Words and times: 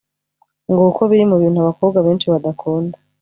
ngo 0.69 0.75
kuko 0.87 1.01
biri 1.09 1.23
mu 1.31 1.35
bintu 1.41 1.57
abakobwa 1.59 1.97
benshi 2.05 2.25
badakunda 2.33 2.97